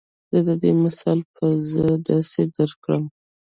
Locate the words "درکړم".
2.55-3.03